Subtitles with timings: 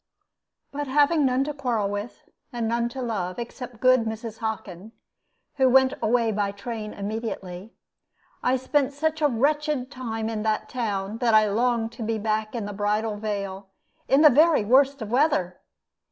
[0.71, 4.39] But having none to quarrel with, and none to love, except good Mrs.
[4.39, 4.93] Hockin,
[5.57, 7.75] who went away by train immediately,
[8.41, 12.55] I spent such a wretched time in that town that I longed to be back
[12.55, 13.69] in the Bridal Veil
[14.07, 15.61] in the very worst of weather.